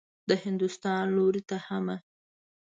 د 0.29 0.31
هندوستان 0.43 1.03
لوري 1.15 1.41
ته 1.49 1.57
حمه. 1.65 1.97